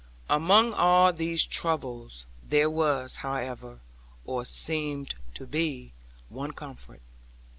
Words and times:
Among 0.31 0.73
all 0.73 1.13
these 1.13 1.45
troubles, 1.45 2.25
there 2.41 2.71
was, 2.71 3.17
however, 3.17 3.81
or 4.25 4.45
seemed 4.45 5.13
to 5.35 5.45
be, 5.45 5.93
one 6.27 6.53
comfort. 6.53 7.03